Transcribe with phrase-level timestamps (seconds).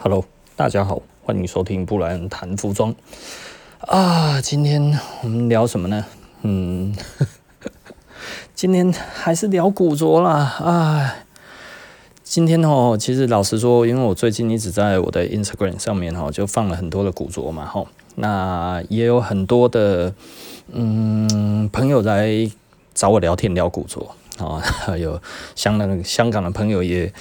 [0.00, 0.24] Hello，
[0.56, 2.94] 大家好，欢迎收听布莱恩谈服装
[3.80, 4.40] 啊。
[4.40, 6.04] 今天我们聊什么呢？
[6.42, 6.94] 嗯，
[8.54, 10.32] 今天还是聊古着啦。
[10.32, 11.14] 啊，
[12.22, 17.86] 今天哦，其实老实说，因为我最近一直在我的 Instagram 上面哈，就放了很多的古着嘛，哈，
[18.16, 20.12] 那也有很多的
[20.72, 22.28] 嗯朋友来
[22.92, 24.06] 找我聊天聊古着
[24.38, 25.20] 啊，还 有
[25.54, 27.12] 香港香港的朋友也。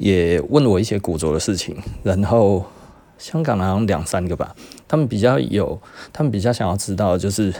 [0.00, 2.64] 也问我一些古着的事情，然后
[3.18, 4.56] 香港好像两三个吧，
[4.88, 5.78] 他们比较有，
[6.10, 7.52] 他们比较想要知道，就是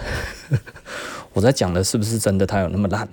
[1.35, 3.07] 我在讲的是不是真的，他有那么烂？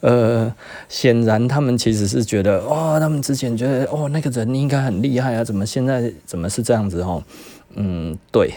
[0.00, 0.54] 呃，
[0.88, 7.02] 显然他们其实是觉得，哦，他们之前觉得，哦，那个人应该很厉害啊，怎么现在怎么是这样子？
[7.02, 7.22] 哦，
[7.74, 8.50] 嗯，对，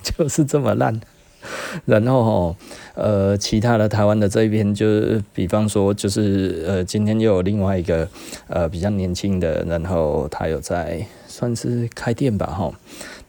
[0.00, 1.00] 就是这么烂。
[1.86, 2.56] 然后哈，
[2.94, 8.08] 呃，其他的台湾的这一边，就是比方说，就是呃，今天又有另外一个
[8.48, 12.72] 呃比较年轻的，然后他有在算是开店吧哈，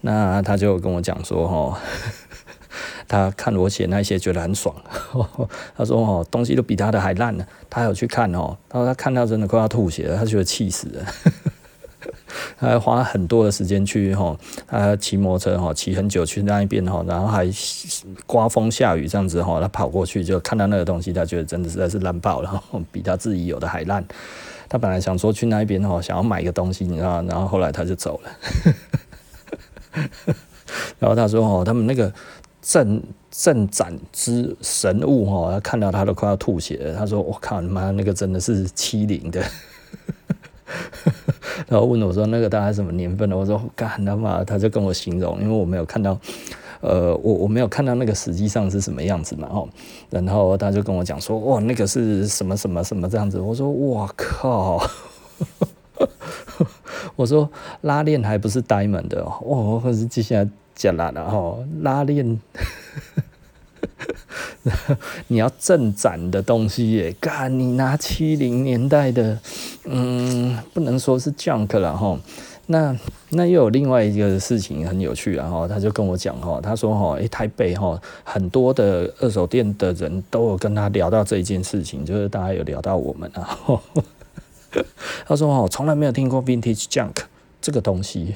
[0.01, 1.79] 那他就跟我讲说哈，
[3.07, 4.75] 他看我写那些觉得很爽，
[5.77, 11.05] 他说哦，东西都比他的还烂呢，他有去看哦，他说他看到真的快要吐血了，他觉得气死了。
[12.57, 17.47] 他还花很多的时间去哈，他骑摩托车哈，骑很久去那一边哈，然后还
[18.25, 24.03] 刮风下雨这样子哈，他跑过去就看到那个东西，他觉得真的实在是烂爆了， 比他自己有的还烂。
[24.69, 28.31] 他本来想说去那一边哈，想要买个东西，你知道，然后后来他就走了。
[30.99, 32.13] 然后他说哦，他们那个
[32.61, 36.95] 镇镇展之神物哈，他看到他都快要吐血了。
[36.95, 39.43] 他说我靠，你妈那个真的是欺凌的。
[41.67, 46.17] 然后问我说：“那个大概什么年份的？”我说：“干他妈！”他就跟我形容，因为我没有看到，
[46.81, 49.69] 呃，我我没有看到那个实际上是什么样子嘛，吼。
[50.09, 54.81] 然后他就跟我讲说：“哇，那个是什么什么什么这样子？”我说：“哇靠！”
[57.15, 57.49] 我说
[57.81, 62.39] ：“拉链还不是 diamond 的哦，我可是接下来讲了的哈，拉链。”
[65.27, 69.37] 你要正展的东西耶，干你拿七零年代的，
[69.85, 72.19] 嗯，不能说是 junk 了哈。
[72.67, 72.95] 那
[73.29, 83.57] 那又有另外一个事情很有趣啊哈，他就跟我讲哈，他说哈，诶，台北哈很多的二手店的人都有跟他聊到这一件事情，就是大家有聊到我们啊。
[85.27, 87.23] 他说哈，从来没有听过 vintage junk
[87.59, 88.35] 这个东西。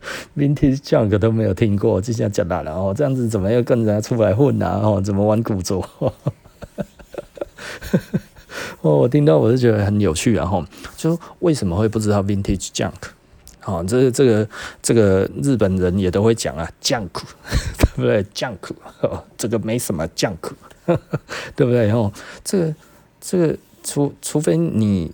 [0.36, 4.80] Vintage Junk 都没有听过，就像讲大了哦，这样子怎么又跟人家出来混啊？
[4.82, 5.80] 哦，怎么玩古着？
[8.80, 10.46] 哦，我听到我就觉得很有趣啊！
[10.46, 10.66] 哈，
[10.96, 12.92] 就为什么会不知道 Vintage Junk？
[13.64, 14.48] 哦，这这个
[14.80, 17.10] 这个日本人也都会讲啊，Junk，
[17.78, 18.56] 对不对？Junk，
[19.02, 20.52] 哦，这个没什么 Junk，
[21.54, 21.90] 对不对？
[21.90, 22.10] 哦，
[22.42, 22.74] 这个
[23.20, 25.12] 这个除除非你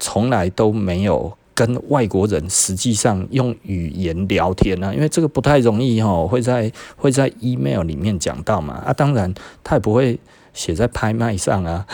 [0.00, 1.36] 从来都没有。
[1.58, 10.16] 跟外国人实际上用语言聊天呢、啊，因为这个不太容易哈，会在会在 email 里面讲到嘛啊，当然他也不会
[10.54, 11.84] 写在拍卖上啊，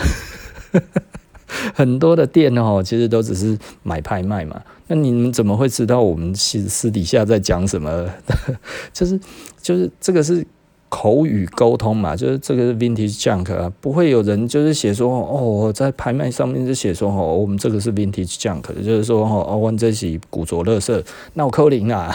[1.73, 8.07] 很多的店哦，其实都只是买拍卖嘛，那你们怎么会知道我们私私底下在讲什么？
[8.93, 9.19] 就是
[9.63, 10.47] 就是这个是。
[10.95, 22.15] 口语沟通嘛，就是这个是 vintage junk 啊，不会有人就是写说哦，在拍卖上面就写说哦，我们这个是 vintage junk，就是说哦，我们这是古着乐色，那我扣零啊，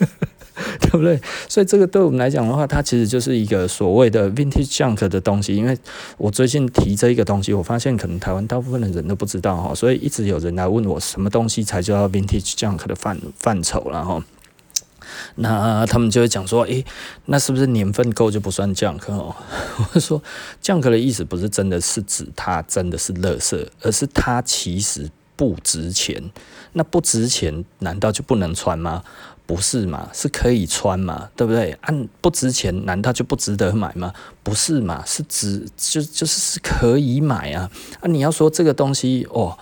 [0.82, 1.18] 对不对？
[1.48, 5.56] 所以这个对我们来讲的话，它其实就是一个所谓的 vintage junk 的东西。
[5.56, 5.74] 因为
[6.18, 14.22] 我最近提这一个东西，我发现可能台湾大部分的人都不知道哈，所以一直有人来问我什么东西才叫 vintage junk 的范范畴然后。
[15.36, 16.84] 那他们就会讲说，诶、
[17.26, 19.34] 那是不是年份够就不算 junk 哦？
[19.94, 20.22] 我说
[20.62, 26.30] junk 的意思不是真的是指它真的是垃圾，而是它其实不值钱。
[26.72, 29.02] 那不值钱，难道就不能穿吗？
[29.46, 30.10] 不是嘛？
[30.12, 31.30] 是可以穿嘛？
[31.34, 31.72] 对不对？
[31.80, 34.12] 按、啊、不值钱，难道就不值得买吗？
[34.42, 35.02] 不是嘛？
[35.06, 37.70] 是值就就是是可以买啊！
[38.00, 39.56] 啊，你要说这个东西哦，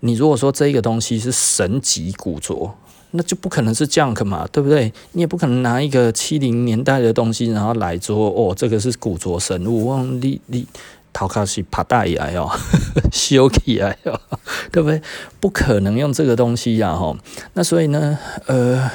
[0.00, 2.74] 你如果说这个东西是神级古着。
[3.12, 4.92] 那就不可能是 junk 嘛，对不对？
[5.12, 10.66] 你也不可能拿一个七零年代的东西，然后来做哦，这个是古着神物，哇，你你
[11.12, 12.50] 淘卡西帕带来哦，
[13.12, 14.20] 修起来哦，
[14.70, 15.00] 对不对？
[15.40, 17.16] 不可能用这个东西呀，吼。
[17.54, 18.90] 那所以呢，呃。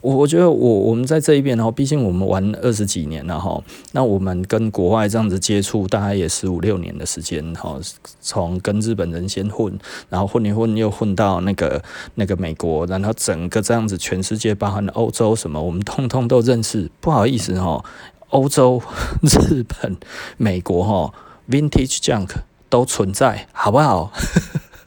[0.00, 3.62] 我我觉得我我们在这一边哈，毕竟我们玩二十几年了哈，
[3.92, 7.78] 那我们跟国外这样子接触，大概也十五六年的时间哈，
[8.20, 9.78] 从跟日本人先混，
[10.08, 11.82] 然后混一混又混到那个
[12.14, 16.90] 那个美国，然后整个这样子全世界，包含欧洲什么，我们通通都认识。
[17.00, 17.84] 不好意思哈，
[18.30, 18.80] 欧洲、
[19.22, 19.96] 日本、
[20.36, 21.14] 美国哈
[21.48, 22.30] ，Vintage Junk
[22.68, 24.12] 都存在，好不好？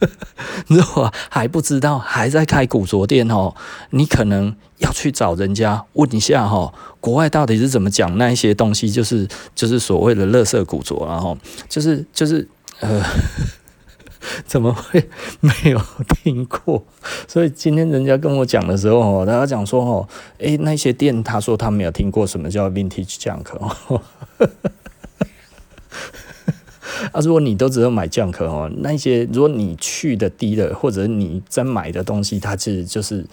[0.67, 3.53] 如果还不知道，还在开古着店哦，
[3.91, 11.37] 你可能要去找人家问一下哈，国外到底是怎么讲那一些东西，就是就是所谓的垃圾古着，然后
[11.69, 12.47] 就是就是
[12.79, 13.03] 呃，
[14.45, 15.09] 怎么会
[15.39, 15.81] 没有
[16.23, 16.83] 听过？
[17.27, 20.07] 所以今天人家跟我讲的时候哦，他讲说哦，
[20.39, 24.01] 诶，那些店他说他没有听过什么叫 Vintage Junk 哦。
[27.11, 33.25] 啊，如果你都只有买 Junk 哦，那些如果你去的低的，或者你在买的东西，它其实就是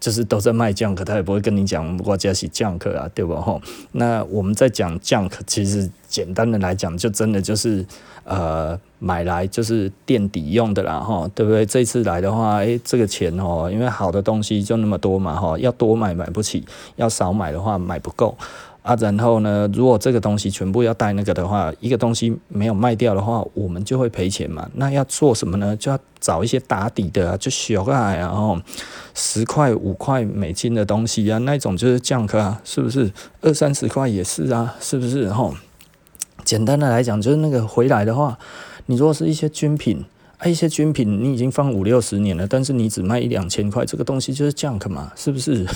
[0.00, 3.40] 就是都在卖 Junk，他也不会跟你讲我家是 Junk 啊，对吧？
[3.40, 3.60] 吼，
[3.92, 7.84] 那我们在讲 Junk，其实简单的来讲，就真的就是
[8.24, 11.66] 呃买来就是垫底用的啦，吼，对不对？
[11.66, 16.64] 这次来的话，诶，这个钱哦，因为好的东西就那么多嘛，哈，要多买买不起，
[16.94, 18.36] 要少买的话买不够。
[18.88, 24.66] 啊，然后呢，如果这个东西全部要带那个的话，一个东西没有卖掉的话，我们就会赔钱嘛。
[24.76, 25.76] 那要做什么呢？
[25.76, 28.58] 就要找一些打底的啊，就小块啊，然后
[29.12, 33.12] 十块、五块美金的东西啊，那种就是 Junk 啊，是不是？
[33.42, 35.28] 二三十块也是啊，是不是？
[35.28, 35.52] 吼，
[36.42, 38.38] 简单的来讲，就是那个回来的话，
[38.86, 40.02] 你如果是一些军品。
[40.44, 45.66] 一些军品你已经放五六十年了，但是你只卖一两千块，这个东西就是 junk 嘛，是不是？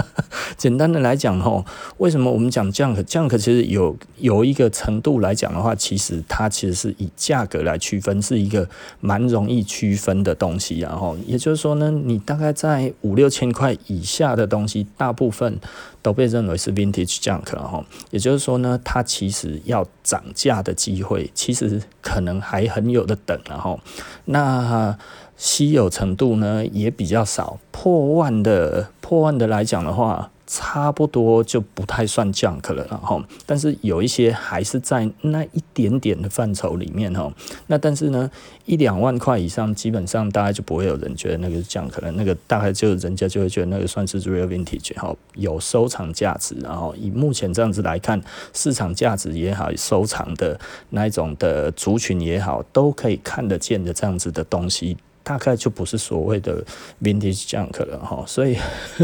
[0.58, 1.64] 简单的来讲吼，
[1.98, 8.68] 为什么我们讲 junk？junk 其实有有一个程度来讲的话，其实它其实是以价格来区分，是一个
[9.00, 10.80] 蛮容易区分的东西。
[10.80, 15.58] 然后也就是说呢，你大概在五六千块以下的东西，大部分。
[16.02, 23.80] 都被认为是 vintage junk 哈，也就是说呢，它其实要涨价的机会，其实可能还很有的等，然后
[24.26, 24.96] 那
[25.36, 30.30] 稀有程度呢也比较少，破万的破万的来讲的话。
[30.52, 37.32] 差不多就不太算 junk 了，然后，但是有一些还是在那一点点的范畴里面哈。
[37.68, 38.28] 那但是呢，
[38.64, 46.56] 一两万块以上，基本上大概就不会有人觉得那个是 junk 了，那个大概就人家就会觉得那个算是 real vintage 哈，有收藏价值。
[46.60, 48.20] 然后以目前这样子来看，
[48.52, 50.58] 市场价值也好，收藏的
[50.88, 54.96] 那一种的族群也好，都可以看得见的这样子的东西。
[55.30, 56.60] 大概就不是所谓的
[57.00, 58.56] vintage junk 了哈，所以，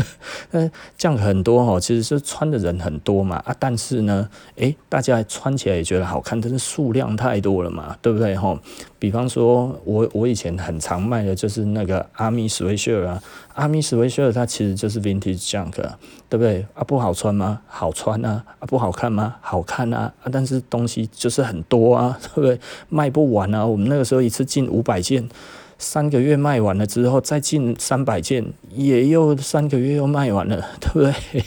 [0.51, 0.69] 呃
[0.99, 8.59] ，junk 很多哈，其实是穿的人很多嘛啊，但是呢，诶，大家穿起来也觉得好看，但是数量太多了嘛，对不对哈？
[8.99, 13.23] 比方说我我以前很常卖的就是那个 Army Sweatshirt 啊
[13.55, 15.71] ，Army Sweatshirt 它其实就是 vintage junk，
[16.29, 16.83] 对不对啊？
[16.83, 17.61] 不好穿吗？
[17.69, 18.43] 好穿啊！
[18.59, 19.37] 啊，不好看吗？
[19.41, 20.13] 好看啊！
[20.25, 22.59] 啊，但是东西就是很多啊，对不对？
[22.89, 23.65] 卖不完啊！
[23.65, 25.29] 我们那个时候一次进五百件。
[25.79, 31.45] 三个月卖完了之后，再进三百件，也又三个月又卖完了， 对不对？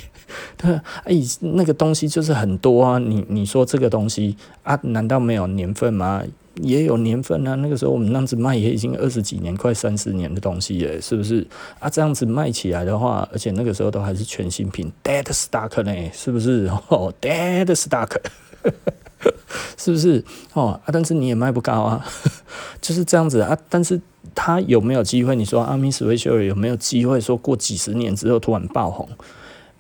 [0.57, 0.71] 对，
[1.05, 2.99] 哎，那个东西就是很多啊。
[2.99, 6.23] 你你说这个东西啊，难道没有年份吗？
[6.61, 7.55] 也有年份啊。
[7.55, 11.45] 那个时候我们那样子卖也已经二十几年，快三十年的东西耶，是不是？
[11.79, 16.69] 啊，这样子卖起来的话，而且那个时候都还是全新品，dead stock 呢，是不是？
[16.89, 18.17] 哦，dead stock。
[19.77, 20.23] 是不是
[20.53, 20.91] 哦啊？
[20.91, 22.05] 但是你也卖不高啊，
[22.79, 23.57] 就是这样子啊。
[23.67, 23.99] 但是
[24.33, 25.35] 他有没有机会？
[25.35, 29.07] 你说阿米斯维修尔有没有机会说过几十年之后突然爆红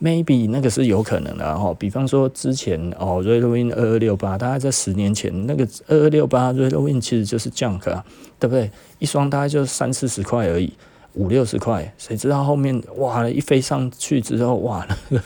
[0.01, 1.75] ？Maybe 那个是有可能的哈。
[1.77, 8.05] 比方说之前哦，，Redwin 二二六八，大概在十年前那个二二六八瑞洛温其实就是 Junk 啊，
[8.39, 8.71] 对不对？
[8.99, 10.71] 一双大概就三四十块而已。
[11.13, 15.23] 五六十块，谁知道后面哇一飞上去之后哇， 那个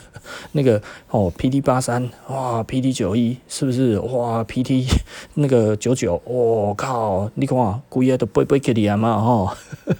[0.53, 4.87] 那个哦 PT 八三哇 PT 九一是不是哇 PT
[5.35, 9.49] 那个九九我靠你看贵啊都背背给你啊嘛吼，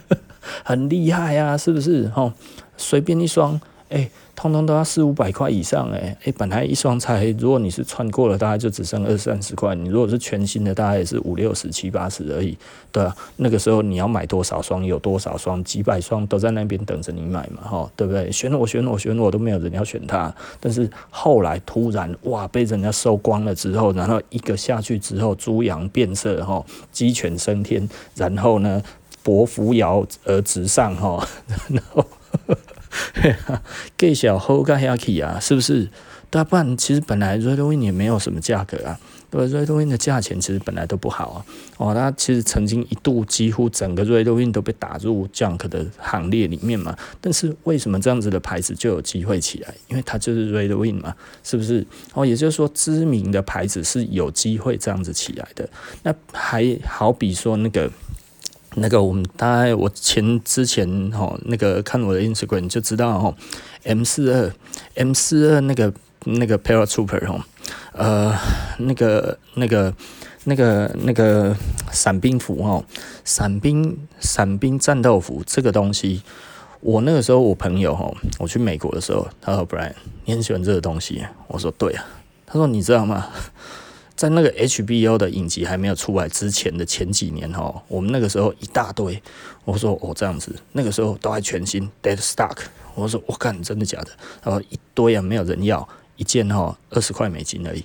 [0.63, 2.31] 很厉害啊是不是吼？
[2.77, 3.59] 随便一双
[3.89, 4.09] 哎。
[4.35, 9.75] 通通都要四五百块以上诶、欸，诶、本来一双才，如果你是穿过了，大概就只剩二三十块。
[9.75, 12.57] 你如果是全新的，大概也是五六十、七八十而已。
[12.91, 18.31] 对啊，那个时候你要买多少双，有多少双，几百双都在那边等着你买嘛，哈，对不对？
[18.31, 20.33] 选我，选我，选我，都没有人要选它。
[20.59, 28.81] 但是后来突然哇，被人家收光了之后，然后一个下去之后，猪羊变色，哈，鸡犬升天，然后呢，
[29.21, 31.25] 伯扶摇而直上，哈，
[31.69, 32.03] 然后。
[33.97, 35.89] 给小猴个下去啊，是不是？
[36.29, 41.45] 大半其实本来 Redwin 也没有什么价格啊，对，Redwin 的价钱其实本来都不好啊。
[41.77, 46.97] 哦，它其实曾经一度几乎整个 Redwin 都被打入 Junk 的行列里面嘛。
[47.21, 49.71] 但是为什么这样子的牌子就有机会起来？
[49.89, 51.85] 因为它就是 Redwin 嘛，是不是？
[52.15, 55.69] 哦，也就是说知名的牌子是有机会这样子起来的。
[56.01, 57.91] 那还好比说那个。
[58.75, 63.35] 那个我们大概我前之前吼那个看我的 Instagram 就知道吼
[63.83, 64.53] M 四二
[64.95, 65.93] M 四二那个
[66.25, 67.41] 那个 Paratrooper 吼
[67.93, 68.35] 呃
[68.79, 69.93] 那个那个
[70.45, 71.55] 那个那个
[71.91, 72.83] 伞兵服哦，
[73.23, 76.21] 伞兵伞兵战斗服这个东西，
[76.81, 79.93] 我那个时候我朋友哈，我去美国的时候，他说 Brian，
[80.25, 81.23] 你很喜欢这个东西？
[81.47, 82.05] 我说对啊。
[82.45, 83.29] 他说你知道吗？
[84.15, 89.21] 在那个 HBO 的影集还没有出来之前的前几年哈，我们那个时候一大堆。
[89.65, 92.57] 我说哦这样子，那个时候都还全新 dead stock。
[92.95, 94.11] 我说我看真的假的？
[94.43, 97.83] 然后一堆啊，没有人要，一件哈二十块美金而已。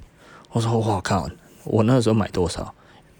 [0.51, 1.29] 我说我靠。
[1.65, 2.75] 我那个时候买多少？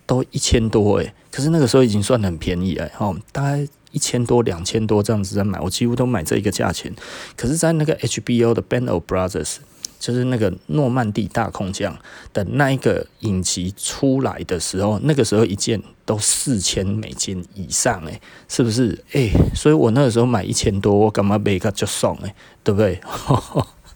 [0.07, 6.91] 都一千多诶，可是那个时候已经算很便宜了，哦，大概一千多、两千多这样子在买，我几乎都买这一个价钱。
[7.37, 9.57] 可是，在那个 HBO 的 Band of Brothers，
[9.99, 11.97] 就是那个诺曼底大空降
[12.33, 19.03] 的那一个影集出来的时候，那个时候一件都四千美金以上，诶，是不是？
[19.13, 23.01] 诶，所以我那个时候买一千多，我干嘛买个就送，诶，对不对？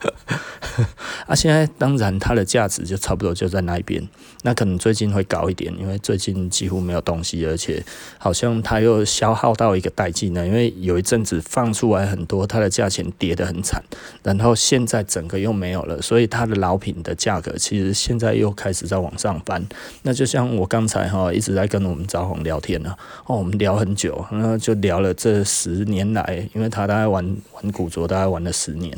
[1.26, 4.02] 啊，现在当然它的价值就差不多就在那一边，
[4.42, 7.84] 那可能最近会高一点，因为最近几乎没有东西，而且
[8.18, 13.82] 好像它又消耗到一个殆尽了，因为有一阵子放出来很多，它的价钱跌得很惨，
[14.22, 19.62] 然后现在整个又没有了，所以它的老品的价格其实现在又开始在往上翻。
[20.02, 22.94] 那就像我刚才哈一直在跟我们招红聊天呢，
[23.26, 28.96] 哦，我们聊很久，然后就聊了这十年来，因为他大概玩玩古着，大概玩了十年。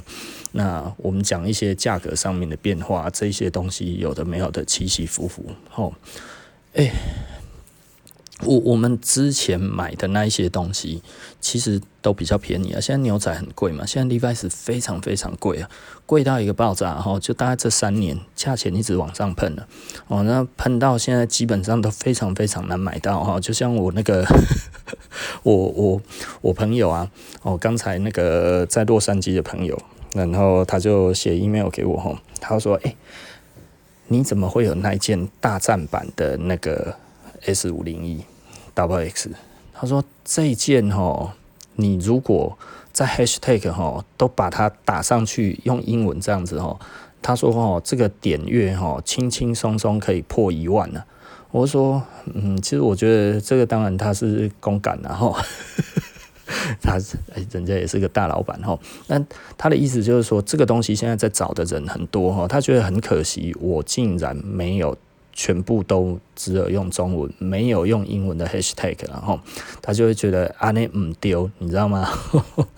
[0.57, 5.45] 那我们讲一些价格上面的变化，这些东西有的没有的起起伏伏。
[5.69, 5.93] 吼，
[6.75, 6.93] 哎，
[8.45, 11.03] 我我们之前买的那一些东西，
[11.41, 12.81] 其实都比较便宜啊。
[12.81, 15.69] 现在牛仔很贵嘛，现在 Levi's 非常非常贵啊，
[16.07, 16.95] 贵到一个爆炸。
[16.95, 19.67] 哈，就大概这三年，价钱一直往上喷了。
[20.07, 23.41] 哦，那喷到现在基本上都非常非常难买到哈。
[23.41, 24.25] 就像我那个，
[25.43, 26.01] 我我
[26.43, 27.11] 我朋友啊，
[27.43, 29.77] 哦，刚才那个在洛杉矶的朋友。
[30.15, 32.95] 然后他就写 email 给我吼，他说：“哎，
[34.07, 36.95] 你怎么会有那件大战版的那个
[37.43, 38.25] S 五零一
[38.77, 39.33] WX？”
[39.75, 41.33] 他说：“这一件吼，
[41.75, 42.57] 你如果
[42.93, 46.79] 在 Hashtag 吼都把它打上去，用英文这样子吼，
[47.21, 51.05] 他说吼这个点阅吼轻轻松松可以破一万了。”
[51.51, 52.01] 我说
[52.33, 55.37] ：“嗯，其实我觉得这个当然他是公感然后。”
[56.83, 56.99] 他
[57.35, 58.79] 哎，人家也是个大老板哈。
[59.07, 59.23] 那
[59.57, 62.47] 他的意思就是说，这个东西现在在找的人很多哈。
[62.49, 64.97] 他觉得很可惜，我竟然没有
[65.33, 69.39] 全部都只有用中文，没有用英文的 hashtag，然后
[69.83, 72.09] 他就会觉得啊，那唔丢，你知道吗？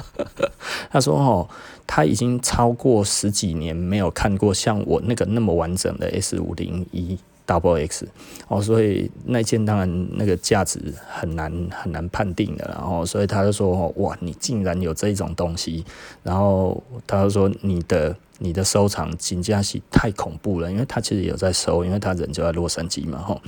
[0.90, 1.48] 他说哦，
[1.86, 7.18] 他已经超过十几年没有看过像我那个那么完整的 S 五零一。
[7.46, 8.08] Double X
[8.48, 15.84] 哦，所以那件当然那个价值很难很难判定的，然后所以他就说哇，你竟然有这种东西，
[16.22, 23.40] 然后他就说你的你的收藏金价是太恐怖了，因为他其实有在收，因为他人就在洛杉矶嘛，吼，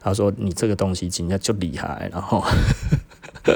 [0.00, 2.44] 他说你这个东西金价就厉害，然后，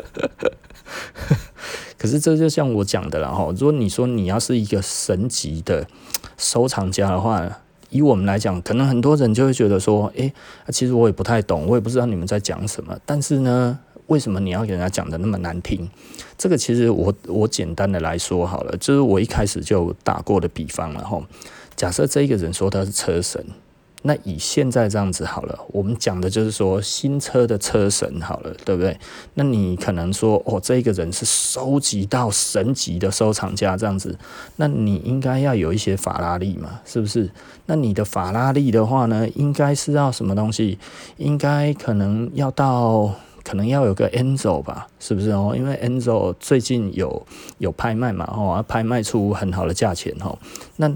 [1.99, 5.89] 可是这就像我讲的，了，哈如果你说你要是一个神级的
[6.37, 7.63] 收藏家的话。
[7.91, 10.33] 以我们来讲，可能很多人就会觉得说，诶，
[10.71, 12.97] 其实我也不太懂，我也不知道你们在讲什么。
[13.07, 15.89] 但是呢，为什么你要给人家讲的那么难听？
[16.37, 21.23] 这个其实我我简单的来说好了，就是我一开始就打过的比方了哈。
[21.77, 23.45] 假设这一个人说他是车神。
[24.03, 28.97] 那以现在这样子好了，我们讲的就是说新车的车神好了，对不对？
[29.35, 34.17] 那你可能说哦，这个人是收集到神级的收藏家这样子，
[34.57, 37.29] 那你应该要有一些法拉利嘛，是不是？
[37.67, 40.79] 那你的法拉利的话呢，应该是要什么东西？
[41.17, 43.13] 应该可能要到，
[43.43, 45.55] 可能要有个 Enzo 吧，是不是哦？
[45.57, 47.27] 因为 Enzo 最近有
[47.59, 50.39] 有拍卖嘛，哦，拍卖出很好的价钱哦。
[50.77, 50.91] 那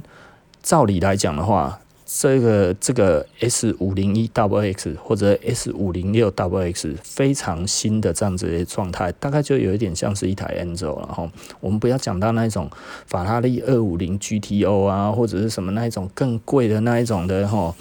[0.62, 1.80] 照理来讲的话，
[2.14, 11.32] 这个这个 S 五零一 W X 或者 S 五零六 W X 非常新的这样子的状态，大概就有一点像是一台 Enzo 了哈。
[11.60, 12.70] 我们不要讲到那种
[13.06, 17.74] 法拉利二五零 GTO 啊，或者是什么那一种更贵的那一种的哈，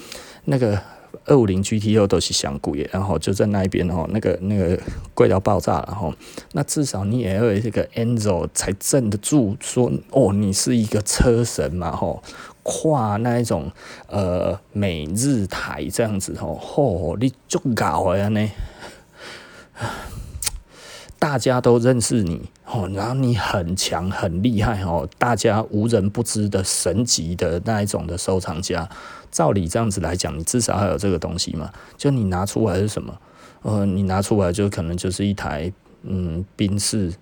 [0.46, 0.80] 那个
[1.26, 4.80] 二五零 GTO 都是相贵，然后就在那一边哈，那个那个
[5.12, 6.10] 贵到爆炸了哈。
[6.52, 12.18] 那至少你也要有这个 Enzo 才镇得住，说哦，你是一个车神嘛哈。
[12.62, 13.70] 跨那一种
[14.06, 18.50] 呃美日台这样子吼，吼、你足搞呀呢？
[21.18, 28.88] 大家都认识你哦，然后你很强很厉害哦，大家无人不知的神级的那一种的收藏家。
[29.30, 31.72] 照理这样子来讲，你至少还有这个东西嘛？
[31.96, 33.16] 就你拿出来是什么？
[33.62, 37.12] 呃，你拿出来就可能就是一台嗯宾士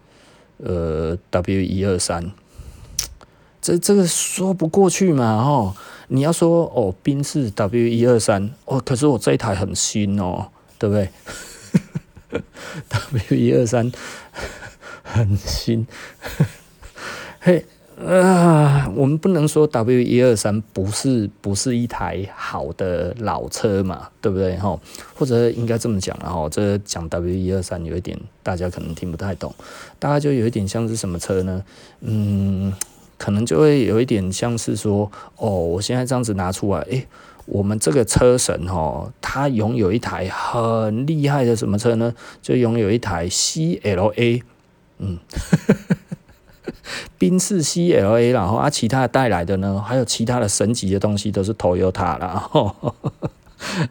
[0.57, 2.33] 呃 W 一二三。
[3.61, 5.75] 这这个说不过去嘛，哦，
[6.09, 10.49] 你要说哦，宾士 W 一二三，哦，可是我这一台很新哦，
[10.79, 11.09] 对不对？
[12.89, 13.91] W 一二三
[15.03, 15.87] 很新，
[17.41, 17.65] 嘿。
[18.03, 24.57] 啊，我们不能说 W 一二三不是不是一台好的老车嘛，对不对？
[24.57, 24.81] 哈，
[25.15, 29.55] 或者应该这么讲，然后这讲 W 一二三有一点大家可能听不太懂，
[29.99, 31.63] 大概就有一点像是什么车呢？
[32.01, 32.73] 嗯，
[33.21, 37.07] 可能就会有一点像是说，哦，我现在这样子拿出来，诶，
[37.45, 42.15] 我们这个车神哈，他拥有一台很厉害的什么车呢？
[42.41, 44.43] 就拥有一台 CLA，
[44.99, 45.19] 嗯。
[47.19, 52.75] 宾士 CLA，然后啊，其他的带来的呢，还有其他的神级的东西都是 Toyota 然后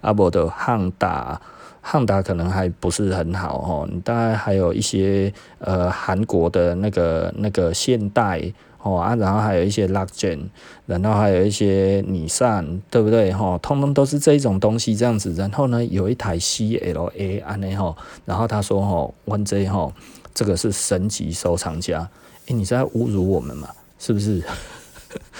[0.01, 1.39] 阿伯的汉达，
[1.81, 3.88] 汉达 可能还不是很好哦。
[3.91, 8.41] 你大概还有一些呃韩国的那个那个现代
[8.81, 10.39] 哦啊，然后还有一些拉钻
[10.86, 13.31] 然后还有一些尼桑，对不对？
[13.33, 15.33] 哈，通通都是这一种东西这样子。
[15.33, 17.95] 然后呢，有一台 CLA 安内哈，
[18.25, 19.91] 然后他说哈，One J 哈，
[20.33, 22.09] 这个是神级收藏家。
[22.48, 23.69] 诶、你在侮辱我们嘛？
[24.00, 24.41] 是不是？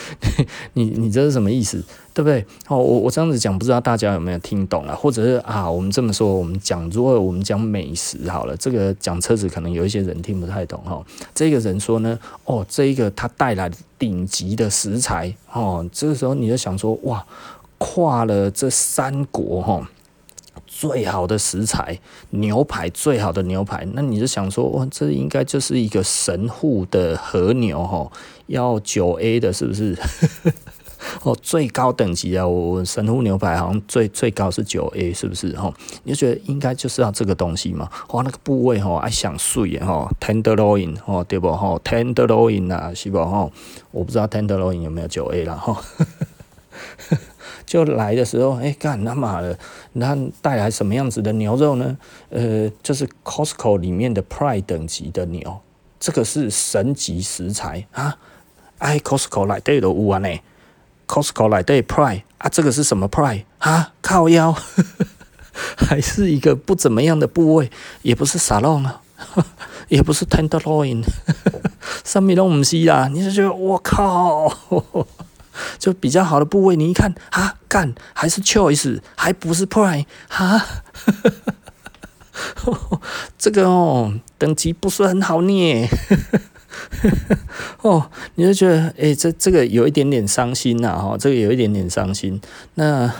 [0.74, 1.84] 你你这是什么意思？
[2.14, 2.46] 对不对？
[2.68, 4.96] 哦，我我这样子讲，不知道大家有没有听懂啊？
[4.96, 11.02] 或者是啊，我们这么说，我们讲，如果我们讲美食好了，这个讲车子可能有一些人听不太懂哈。
[11.34, 17.26] 这个人说呢，哦，这一个他带来顶级的食材哦，这个时候你就想说，哇，
[17.78, 19.88] 跨了这三国哈。
[20.66, 22.00] 最好的食材，
[22.30, 28.10] 牛排最好的牛排，那你就想说，哇，这应该就是一个神户的和牛吼，
[28.50, 29.98] 要九 A 的，是不是？
[31.24, 35.56] 哦，最高等级啊，我神户牛排好像最最高是九 A，是不是？
[35.56, 37.90] 吼，你就觉得应该就是要这个东西嘛？
[38.10, 41.50] 哇，那个部位吼，爱想碎吼，tenderloin 吼，对不？
[41.52, 43.18] 吼，tenderloin 啊，是不？
[43.26, 43.52] 吼，
[43.92, 45.78] 我不知道 tenderloin 有没有九 A 啦，吼。
[47.66, 49.58] 就来的时候，哎、欸，干他妈的，
[49.94, 51.98] 那带来什么样子的牛肉呢？
[52.30, 55.60] 呃，就是 Costco 里面的 Prime 等级的牛，
[56.00, 58.18] 这个是神级食材啊！
[58.80, 60.28] 哎，Costco 来对的乌啊呢
[61.08, 63.94] ，Costco 来对 Prime 啊，这个是什么 Prime 啊？
[64.02, 64.54] 靠腰，
[65.78, 69.02] 还是一个不怎么样的部位，也不是沙龙啊，
[69.90, 71.04] 也不是 Tenderloin，
[72.04, 74.52] 上面都不是啦，你就觉得我靠。
[75.78, 80.66] 就比较好的部位，你一看啊，干还是 choice，还不是 prime 哈，
[83.38, 85.90] 这个哦等级不是很好捏，
[87.82, 92.40] 哦，你就觉得哎、这这个有一点点伤心呐，哈，这个有一点点伤心。
[92.76, 93.12] 那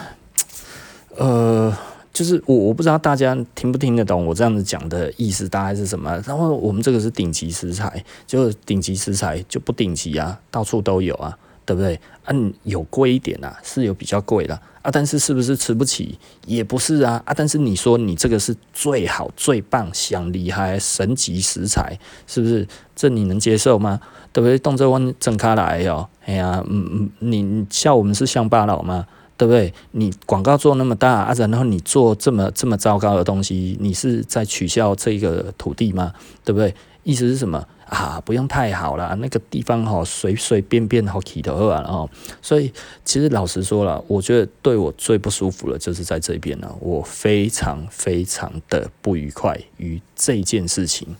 [1.16, 1.76] 呃，
[2.12, 6.22] 就是我我不知道大家听不听得懂我这样子讲的意思大概是什么。
[6.26, 11.36] 然后我们这个是顶级食材，就顶级食材就不顶级啊，到处都有啊。
[11.66, 12.00] 对不对？
[12.24, 16.18] 嗯、有贵一点啊，是有比较贵的，啊但是是不是吃不起？
[16.46, 17.34] 也不是啊啊！
[17.36, 22.66] 但是你说你这个是最好、最棒、想厉害、神级食材，是不是？
[22.96, 24.00] 这你能接受吗？
[24.32, 24.58] 对不对？
[24.58, 29.06] 动作弯整开来哟，哎呀，嗯嗯，你笑我们是乡巴佬吗？
[29.36, 29.72] 对不对？
[29.92, 36.12] 你广告做那么大啊，然后你做这么这么糟糕的东西，你是在取笑这个土地吗？
[36.44, 36.74] 对不对？
[37.02, 37.66] 意思是什么？
[37.90, 42.08] 啊，不用太好了，那个地方哈，随随便便好起头啊，哦，
[42.40, 42.72] 所以
[43.04, 51.16] 其实老实说了，我觉得对我最不舒服的就是在这边了，我非常非常的不愉快于这件事情，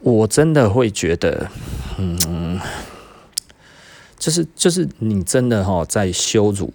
[0.00, 1.48] 我真的会觉得，
[1.98, 2.60] 嗯，
[4.18, 6.74] 就是就是你真的哈在羞辱，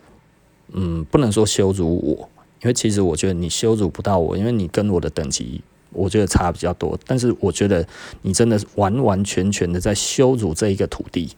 [0.71, 2.29] 嗯，不能说羞辱我，
[2.62, 5.62] 因为其实我觉得你羞辱不到我，因为你跟我的等级。
[5.91, 7.88] 我觉得差比较多，但是我觉得
[8.21, 11.32] 你真的完完全全的在羞辱这一个土地，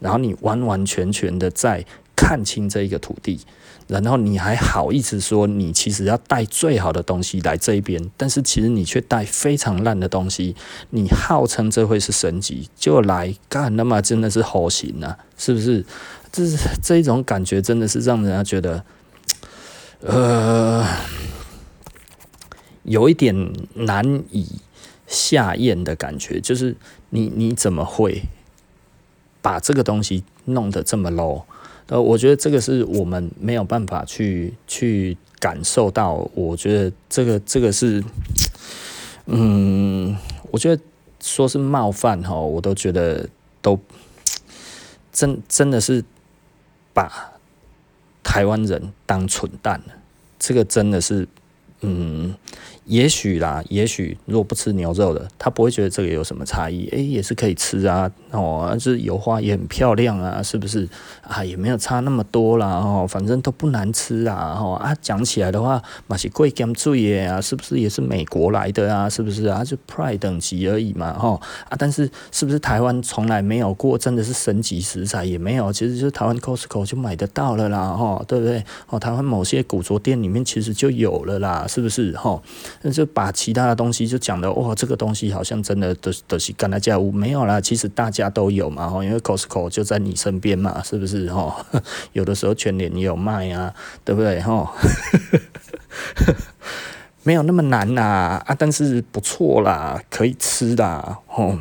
[0.00, 1.84] 然后你完完全全的在
[2.16, 3.40] 看清这一个土地，
[3.88, 10.54] 然后你还好意思说你其实要带最好的东西来这一边，但是其实你却带非常烂的东西，
[10.90, 15.84] 你号称这会是神级，就来干，那么真的是好行啊，是不是？
[16.30, 18.84] 这是这一种感觉真的是让人家觉得，
[20.00, 20.86] 呃。
[22.84, 24.46] 有一点难以
[25.06, 26.74] 下咽的感觉，就是
[27.10, 28.22] 你你怎么会
[29.40, 31.42] 把这个东西弄得这么 low？
[31.86, 36.28] 呃，我觉得这个是我们没有办法去去感受到。
[36.34, 38.02] 我觉得这个这个是，
[39.26, 40.16] 嗯，
[40.50, 40.82] 我觉得
[41.20, 43.28] 说是冒犯哈，我都觉得
[43.60, 43.78] 都
[45.12, 46.04] 真真的是
[46.92, 47.32] 把
[48.22, 49.94] 台湾人当蠢蛋了。
[50.38, 51.28] 这个真的是。
[51.82, 52.34] 嗯。
[52.92, 60.86] 也许啦，也许如果不吃牛肉的，他不会觉得这个有什么差异，诶、欸，也是可以吃啊，哦，这油花也很漂亮啊，是不是
[61.26, 61.42] 啊？
[61.42, 69.08] 也没有差那么多啦，哦，反正都不难吃啊，哦啊，讲起来的话，嘛是贵甘最耶啊，是不是也是美国来的啊？
[69.08, 69.64] 是不是啊？
[69.64, 78.62] 就 Prime 等级而已嘛，哈啊，但是是不是台湾从来没有过真的是升级食材也没有，其实就是台湾 Costco 就买得到了啦，哈，对不对？
[78.90, 82.12] 哦，台湾某些古着店里面其实就有了啦，是不是？
[82.18, 82.38] 哈。
[82.82, 91.64] 那就把其他的东西就讲的哇，这个东西好像真的都都是干那家务没有啦，其实大家都有嘛哈，因为 Costco 就在你身边嘛，是不是哈？
[92.12, 93.72] 有的时候全联也有卖啊，
[94.04, 94.72] 对不对哈？
[97.22, 101.58] 没有那么难呐啊，但是不错啦，可以吃啦，吼，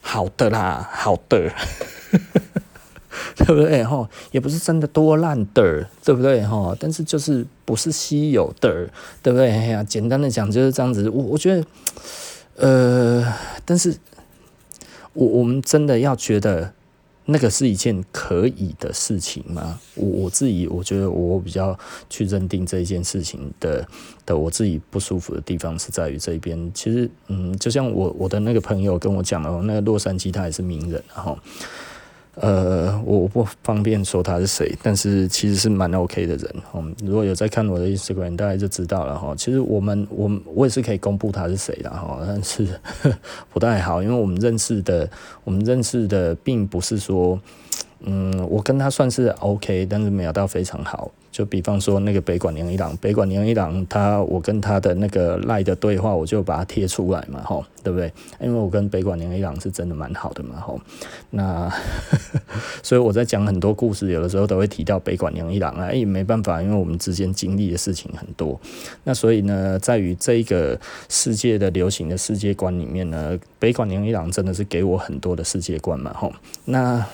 [0.00, 1.52] 好的啦，好的。
[3.36, 4.08] 对不对哈？
[4.30, 6.76] 也不是真的多烂的，对不对哈？
[6.78, 8.88] 但是就是不是稀有的，
[9.22, 9.50] 对不对？
[9.50, 11.08] 哎呀，简单的讲就是这样子。
[11.08, 11.64] 我我觉得，
[12.56, 13.94] 呃，但是
[15.12, 16.72] 我我们真的要觉得
[17.26, 19.78] 那个是一件可以的事情吗？
[19.94, 21.78] 我我自己我觉得我比较
[22.08, 23.86] 去认定这一件事情的
[24.24, 26.70] 的我自己不舒服的地方是在于这边。
[26.72, 31.38] 其实，嗯，就像我我的那个朋友跟我讲的，那个洛杉矶他也是名人，然后。
[32.40, 36.54] 呃，我不方便说他是谁，但是其实是蛮 OK 的人。
[36.74, 39.34] 嗯，如果有在看我的 Instagram，大家就知道了哈。
[39.36, 42.66] 其实我们，我我也是可以公布他是谁的哈，但是
[43.52, 45.08] 不太好，因为我们认识的，
[45.44, 47.38] 我们认识的并不是说。
[48.00, 51.10] 嗯，我跟他算是 OK，但是没有到非常好。
[51.30, 58.12] 就比方说那个北管娘一郎，北管娘一郎，他我跟他的那个赖的对话，我就把它贴出来嘛，吼，对不对？
[58.40, 60.80] 因为我跟北管娘一郎是真的蛮好的嘛，吼。
[61.30, 61.70] 那
[62.82, 68.58] 所以我在讲很多故事，有的时候都会提到北管娘一郎啊，哎，没办法，因为我们之间经历的事情很多。
[69.04, 76.32] 那所以呢，在于这一个世界的流行的世界观里面呢，北管娘一郎真的是给我很多的世界观嘛，吼。
[76.64, 77.04] 那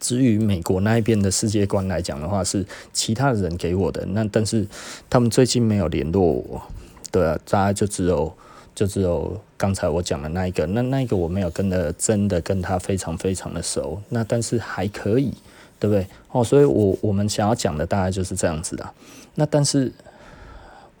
[0.00, 4.04] 至于美国那一边的世界观来讲的话，是其他人给我的。
[4.06, 4.66] 那但是
[5.10, 6.62] 他们最近没有联络我，
[7.10, 8.32] 对啊，大概就只有
[8.74, 10.66] 就只有刚才我讲的那一个。
[10.66, 14.00] 那那一个我没有跟的，真的跟他非常非常的熟。
[14.08, 15.32] 那但是还可以，
[15.78, 16.06] 对不对？
[16.30, 18.88] 哦，所以我我们想要讲的大概就是这样子的。
[19.34, 19.92] 那但是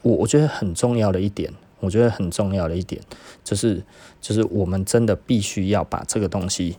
[0.02, 3.00] 我我觉得很重要的一点，我觉得很重要的一点
[3.44, 3.82] 就是
[4.20, 6.76] 就是我们真的必须要把这个东西。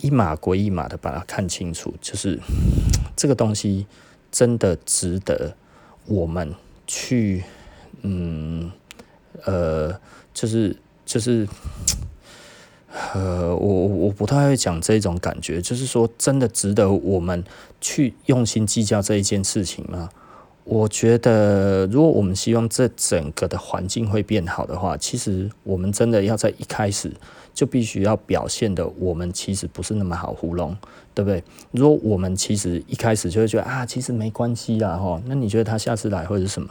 [0.00, 2.38] 一码归一码的把它看清楚，就是
[3.16, 3.86] 这个东西
[4.30, 5.54] 真的值得
[6.06, 6.54] 我们
[6.86, 7.44] 去，
[8.02, 8.70] 嗯，
[9.44, 9.98] 呃，
[10.32, 11.48] 就是就是，
[13.12, 17.42] 呃，我我不太会讲这种感觉，就是说真的值得我们
[17.80, 20.08] 去用心计较这一件事情吗？
[20.64, 27.10] 我觉得，如果我们希望这整个的环境会变好的话，其实我们真的要在一开始。
[27.58, 30.76] 就必须要表现的，我们其实不是那么好糊弄，
[31.12, 31.42] 对不对？
[31.72, 36.68] 如果我们其实一开始就会觉得啊，其实没关系啦，哈，那你觉得他下次来会是什么？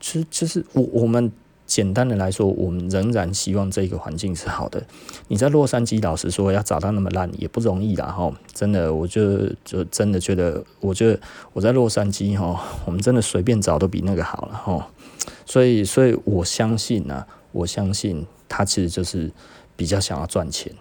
[0.00, 1.30] 其实其实我我们
[1.64, 4.84] 简单的来说，我们仍然希望这个环境是好的。
[5.28, 11.20] 你在洛杉矶，老实说要找到那么烂也不容易啦，哈，真的，我就就真的觉得，我觉得
[11.52, 14.88] 我在洛杉矶，哈，我们真的随便找都比那个好了，哈。
[15.44, 18.26] 所以，所以我相信呢，我相信。
[18.48, 19.30] 他其实就是
[19.76, 20.72] 比较想要赚钱，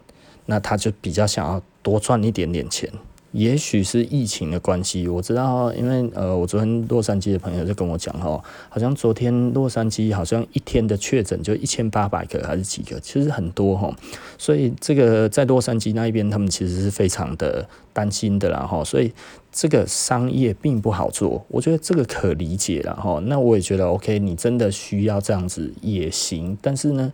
[0.46, 2.90] 那他就比较想要多赚一点点钱。
[3.32, 13.94] 也许是疫情的关系，我知道，因为呃，我昨天洛杉矶的朋友就跟我讲哈，好像昨天洛杉矶好像一天的确诊就一千八百个还是几个，其实很多哈。
[14.38, 18.82] 所以这个在洛杉矶那一边，他们其实是非常的担心的啦哈。
[18.86, 19.12] 所以
[19.52, 23.22] 这个商业并不好做，我觉得这个可理解了哈。
[23.26, 27.12] 那我也觉得 OK，你真的需要这样子也行，但是呢。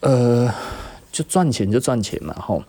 [0.00, 0.52] 呃，
[1.12, 2.64] 就赚钱就赚钱嘛，吼，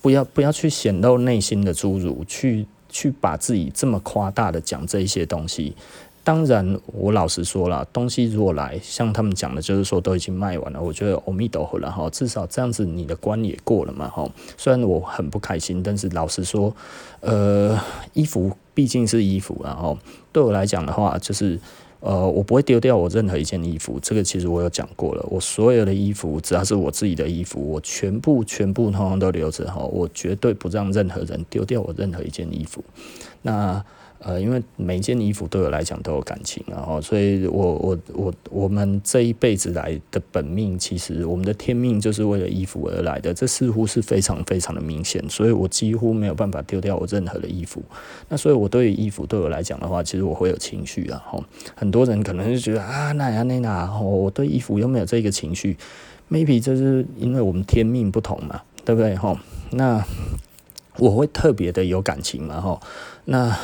[0.00, 5.76] 不要不要去显露内心的侏儒，去去把自己这么夸大的讲这一些东西。
[6.24, 14.30] 当然，我老实说了，东西如果来，像他们讲的，就是说都已经卖完了，我觉得阿弥陀佛了哈，至少这样子你的关也过了嘛，吼。
[14.56, 16.74] 虽然我很不开心，但是老实说，
[17.20, 17.78] 呃，
[18.12, 19.96] 衣服毕竟是衣服，然后
[20.32, 21.60] 对我来讲的话，就是。
[22.04, 25.24] 呃，我不会丢掉我任何一件衣服，这个其实我有讲过了。
[25.30, 32.82] 我所有的衣服，只要是我自己的衣服，我全部全部通通都留着哈，我绝对不让任何人丢掉我任何一件衣服。
[33.40, 33.82] 那
[34.24, 47.82] 呃，因为每件衣服对我来讲都有感情，然后，所以我我我我们这一辈子来的本命，其实我们的天命就是为了衣服而来的，这似乎是非常非常的明显，所以我几乎没有办法丢掉我任何的衣服。
[48.28, 51.20] 那所以，我对于衣服对我来讲的话，其实我会有情绪啊。
[51.26, 51.42] 吼，
[51.74, 55.76] 很多人可能就觉得啊，那呀那那，我对衣服又没有这个情绪
[56.30, 59.16] ，maybe 这是因为我们天命不同嘛，对不对？
[59.16, 59.36] 吼，
[59.72, 60.04] 那
[60.98, 62.80] 我会特别的有感情嘛，吼，
[63.24, 63.58] 那。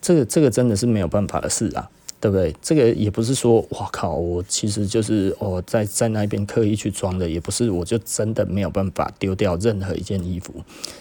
[0.00, 1.88] 这个这个真的是没有办法的事啊，
[2.20, 2.54] 对不对？
[2.62, 10.54] 这个也不是说，哇靠，我其实就是哦，在在那边刻意去装的，也不是，我就真的没有办法丢掉任何一件衣服。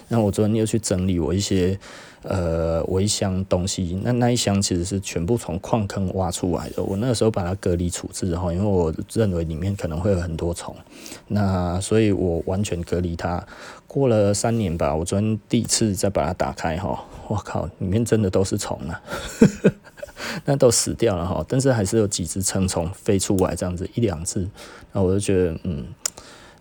[0.07, 1.79] 那我昨天又去整理我一些
[2.23, 6.83] 呃，我一箱东西，那那一箱其实是全部从矿坑挖出来的。
[6.83, 10.75] 我那个时候把它隔离处置哈，因为我认为里面可能会有很多虫，
[11.27, 13.45] 那所以我完全隔离它。
[13.87, 17.05] 过了三年吧，我昨天第一次再把它打开哈。
[17.29, 19.01] 我靠，里面真的都是虫啊，
[20.43, 24.45] 那都死掉了哈，但是还是有几只成虫飞出来，这样子一两只，
[24.91, 25.85] 那我就觉得嗯。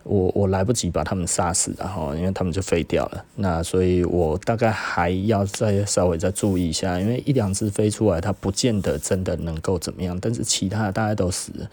[0.04, 11.70] 我我来不及把他们杀死，然后因为他们就飞掉了，那所以我大概还要再稍微再注意一下，因为一两只飞出来，它不见得真的能够怎么样，但是其他的大概都死了。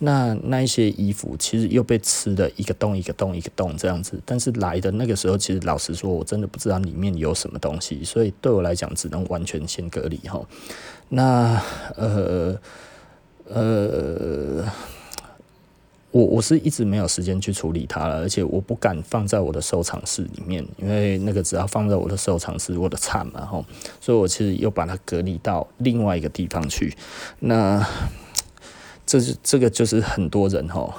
[0.00, 10.40] 那那一些衣服其实又被吃的一个洞一个洞一个洞这样子，但是来的那个时候，其实老实说，我真的不知道里面有什么东西，所以对我来讲，只能完全先隔离哈。
[11.08, 11.58] 那
[11.96, 12.58] 呃
[13.48, 14.64] 呃。
[16.10, 23.64] 我我是一直没有时间去处理它了，而且我不敢放在我的收藏室里面，因为那个只要放在我的收藏室，我的惨嘛吼，
[24.00, 26.96] 所以我其实又把它隔离到另外一个地方去。
[27.40, 27.86] 那
[29.04, 30.94] 这是这个就是很多人吼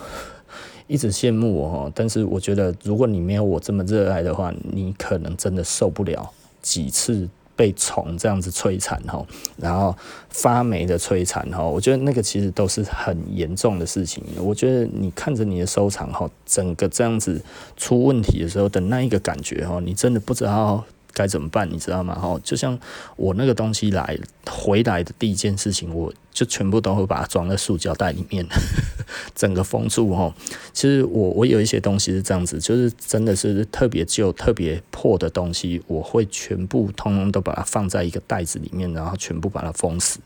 [0.85, 7.27] 一直羡慕我吼，但是我觉得如果你没有我这么热爱的话，你可能真的受不了几次。
[7.59, 9.21] 被虫这样子摧残哈，
[9.57, 9.93] 然后
[10.29, 14.23] 发霉的摧残哈，我觉得那个其实都是很严重的事情。
[14.41, 17.41] 我觉得你看着你的收藏哈，整个这样子
[17.75, 20.85] 出问题的时候的那一个感觉哈，你真的不知道。
[21.13, 21.69] 该怎么办？
[21.69, 22.15] 你知道吗？
[22.15, 22.77] 哈，就像
[23.15, 24.17] 我那个东西来
[24.49, 28.45] 回来的第一件事情，我就全部都会把它装在塑胶袋里面，
[29.35, 30.15] 整个封住。
[30.15, 30.33] 哈，
[30.73, 40.19] 其实我我有一些东西是这样子，就是真的是特别旧、特别破的东西，我会全部通通都把它放在一个袋子里面，然后全部把它封死，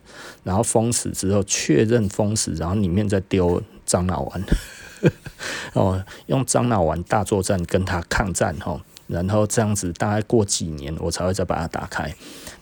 [0.43, 4.43] 然后封死之后确认封死，然后里面再丢樟脑丸，
[5.73, 8.79] 哦，用樟脑丸大作战跟它抗战，哈。
[9.13, 12.13] 然后这样子，大概过几年，我才会再把它打开。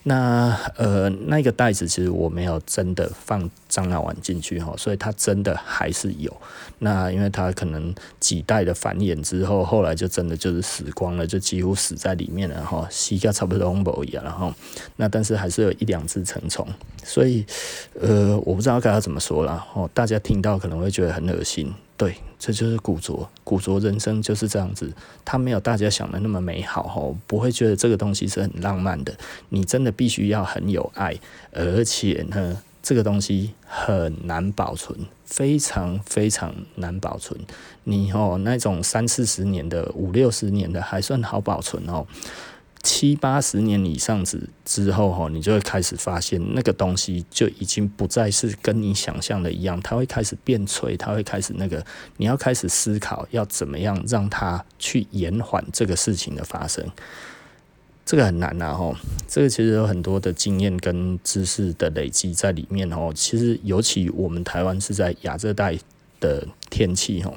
[0.04, 6.36] 那呃，那个袋子其实我没有真的放樟脑丸进去哈，所以它真的还是有。
[6.80, 14.52] 那因为它可能几代的繁衍之后，后来就真的就是死光了，就几乎死在里面了哈，膝盖差不多都一样，然后
[14.96, 16.68] 那但是还是有一两只成虫，
[17.04, 17.46] 所以
[18.00, 21.72] 呃，我不知道该要怎么说了哦，大家听到可能会觉得很恶心。
[22.02, 24.92] 对，这就是古着，古着人生就是这样子，
[25.24, 29.16] 它没有大家想的那么美好哦，不会觉得这个东西是很浪漫的。
[29.50, 31.16] 你真的必须要很有爱，
[31.52, 37.40] 而且呢，这个东西很难保存，非常非常难保存。
[37.84, 42.08] 你哦，那种三四十年的、五六十年的还算好保存哦。
[42.84, 51.86] 七八十年以上之之后哈，你就会开始发现那个东西就已经不再是跟你想象的一样，它会开始变脆，它会开始那个，
[52.18, 56.84] 你要开始思考要怎么样让它去延缓这个事情的发生，
[58.06, 58.96] 这个很难呐哈，
[59.28, 63.12] 这个其实有很多的经验跟知识的累积在里面哦。
[63.14, 65.78] 其实尤其我们台湾是在亚热带
[66.20, 67.32] 的天气哈。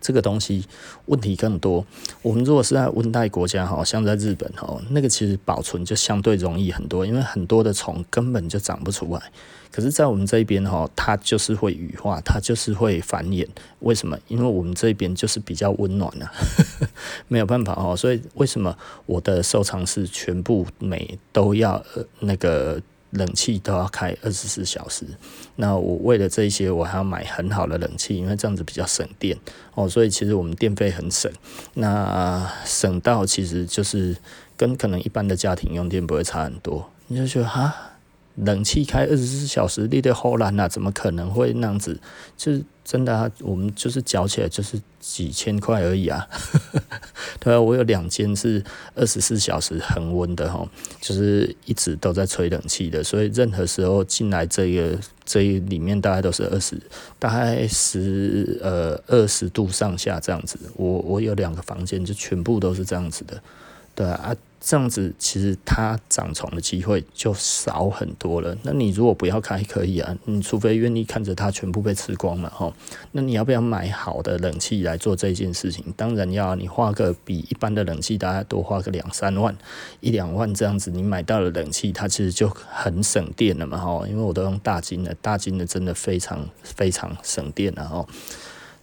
[0.00, 0.64] 这个东西
[1.06, 1.84] 问题更多。
[2.22, 9.22] 我们如果是在温带国家，好像在日本，哈，那个其实保存就相对容易很多，因为很多的虫根本就长不出来。
[9.72, 13.46] 可是，在我们这边，哈，它就是会羽化，它就是会繁衍。
[13.78, 14.18] 为什么？
[14.26, 16.32] 因为我们这边就是比较温暖啊，
[17.28, 17.94] 没有办法哦。
[17.96, 22.80] 所以，为什么我的收藏室全部每都要呃那个？
[23.10, 25.04] 冷气都要开二十四小时，
[25.56, 29.36] 那我为了这些，我还要买很好的冷气，因为这样子比较省电
[29.74, 29.88] 哦。
[29.88, 31.30] 所以其实我们电费很省，
[31.74, 34.16] 那省到其实就是
[34.56, 36.88] 跟可能一般的家庭用电不会差很多。
[37.08, 37.74] 你就觉得哈，
[38.36, 41.98] 冷气开二十四小时，你的荷兰啊，怎么可能会那样子？
[42.36, 42.64] 就是。
[42.82, 46.26] 真的啊，我们就是缴起来就是几千块而已啊。
[47.38, 48.60] 对啊，我有两间是
[48.96, 50.68] 二十四小时恒温的哈，
[51.00, 56.82] 就是一直都在吹冷气的，所以任何时候进来这个这里面大概都是二十，
[57.16, 60.58] 大概十呃二十度上下这样子。
[60.74, 63.40] 我我有两个房间就全部都是这样子的。
[63.94, 68.54] 对啊，这样子其实它长虫的机会就少很多了。
[68.62, 72.72] 那你如果不要开可以啊，你除非愿意看着它全部被吃光嘛，吼。
[73.12, 75.82] 那你要不要买好的冷气来做这件事情？
[75.96, 79.56] 当然要，你花个比一般的冷气大概多花个两三万、
[80.00, 84.06] 一两万这样子，你买到了冷气，它其实就很省电了嘛，吼。
[84.06, 88.06] 因为我都用大金的，大金的真的非常非常省电了，吼。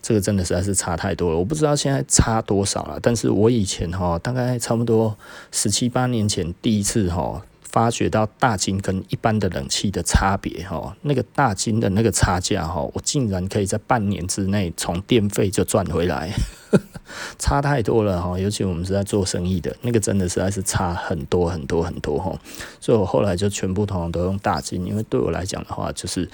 [0.08, 2.98] 这个真的实在是差太多了，我不知道现在差多少了。
[3.02, 5.14] 但是我以前哈，大概差不多
[5.52, 16.32] 十七八年前第一次哈，发觉到大金跟一般的冷气的差别哈，那个大金的那个差价哈，我竟然可以在半年之内从电费就赚回来，
[17.40, 18.38] 差太多了哈。
[18.38, 22.38] 尤其我们是在做生意的，那个真的实在是差很多很多很多哈。
[22.80, 26.30] 所以我后来就全部通通都用大金，因为对我来讲的话就是。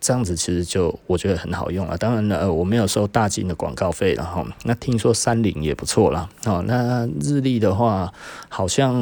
[0.00, 1.96] 这样子其实就我觉得很好用啊。
[1.96, 4.44] 当然了，我没有收大金的广告费了哈。
[4.64, 6.28] 那听说三菱也不错啦。
[6.44, 6.62] 哦。
[6.66, 8.12] 那日立的话
[8.50, 8.94] 好像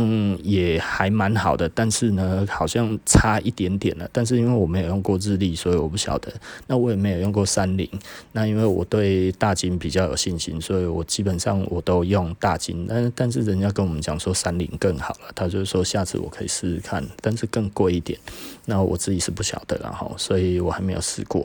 [0.45, 4.09] 也还蛮好的，但是呢，好像差一点点了。
[4.13, 6.33] 但是因为我没有用过日立，所以我不晓得。
[6.69, 7.89] 那我也没有用过三菱。
[8.31, 12.87] 那因为我对大金比较有信心，所以我基本上我都用大金。
[12.89, 18.19] 但但是人家跟我们讲说三菱更好了，他就是说下次我可以试试看，但是更贵一点。
[18.65, 21.45] 那我自己是不晓得了哈，所以我还没有试过。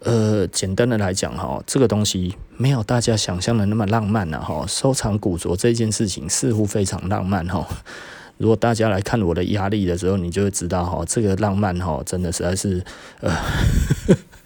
[0.00, 4.64] 呃，简单的来讲哈，这个东西没有大家想象的那么浪漫了哈。
[4.66, 7.66] 收藏古着这件事情似乎非常浪漫哈。
[8.38, 12.82] 如果大家来看我的压力的时候，你就会知道哈，这个浪漫哈，真的实在是
[13.20, 13.36] 呃，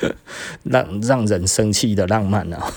[0.65, 2.73] 让让人生气的浪漫啊。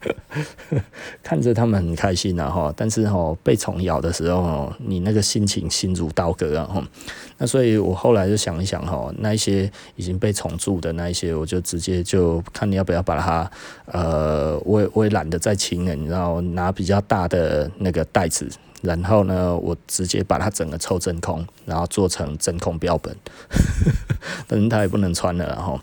[1.22, 6.82] 看着他们很开心啊哈，但是哈被虫咬的时候，你那个心情心如刀割啊哈。
[7.38, 13.50] 那所以我后来就想一想哈，那一些已经被虫蛀的那一些，我就直接就看你要不要把它
[13.86, 18.48] 呃，我也我也懒得再清了，你知道，拿比较大的那个袋子，
[18.82, 23.14] 然后呢，我直接把它整个抽真空，然后做成真空标本，
[24.46, 25.80] 反正它也不能穿了，然后。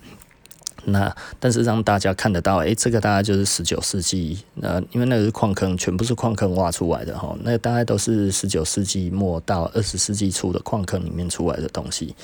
[0.85, 12.15] 那但是让大家看得到，诶、这个大概就是十九世纪，那，因为那个是矿坑，全部是矿坑挖出来的哈，那大概都是十九世纪末到二十世纪初的矿坑里面出来的东西。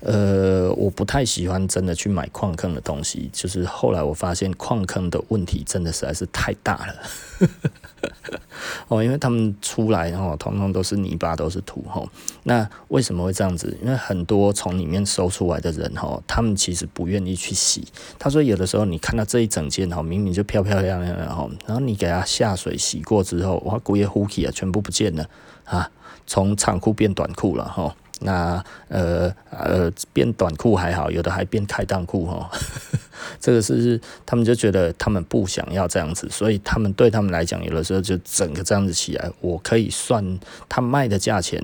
[0.00, 6.94] 呃，我不太喜欢真的去买矿坑的东西，就是后来我发现矿坑的问题真的实在是太大了。
[8.88, 12.02] 哦，因为他们出来哦，通通都是泥巴，都是土哈。
[12.44, 13.76] 那为什么会这样子？
[13.82, 17.86] 因为很多从里面搜出来的人哈，他们其实不愿意去洗。
[18.18, 25.28] 他说有的时候你看到这一整件哈，明明就漂漂亮亮的哈，然后你给它下水洗过之后，哇，古也呼起啊，全部不见了
[25.64, 25.90] 啊，
[26.26, 27.94] 从长裤变短裤了哈。
[28.20, 32.50] 那呃呃变短裤还好，有的还变开裆裤哈。
[33.38, 39.30] 这个是他们就觉得他们不想要这样子，所以他们对他们来讲，有的时候就整个这样子起来。
[39.40, 41.62] 我可以算他卖的价钱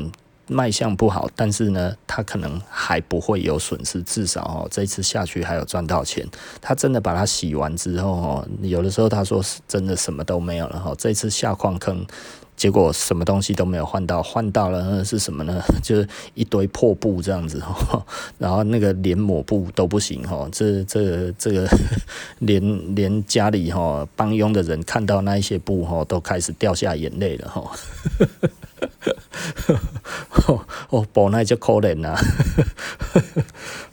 [0.49, 6.27] 卖相不好，但是呢，他可能还不会有损失，至少哦这次下去还有赚到钱。
[6.61, 10.95] 他真的把它洗完之后哦，有的时候他说是真的什么都没有了哈。
[10.99, 12.07] 这次下矿坑。
[12.57, 15.61] 结果什么东西都没有换到，换到了是什么呢？
[15.85, 17.63] 就是一堆破布这样子，
[18.39, 21.69] 然后那个连抹布都不行哈，这这这个
[22.41, 27.71] 连连家里哈帮佣的人看到那一些布哈都开始掉下眼泪了哈。
[30.91, 32.17] 哦，宝奈就可怜呐。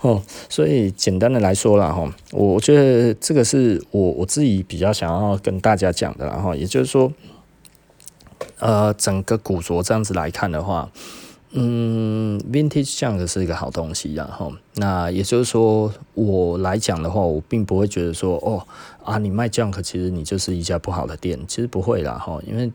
[0.02, 7.12] 哦，所以简单的来说啦哈，我觉得这个是我我自己比较想要跟大家讲的，啦，哈也就是说。
[8.60, 10.90] 呃，整个古着这样子来看的话，
[11.52, 18.66] 嗯，Vintage Junk 是一个好东西，然后那也就是说，我来讲的话，我并不会觉得说，哦
[19.04, 22.72] 啊，你卖 Junk 其实你就是一家不好的店，其实不会啦哈，因为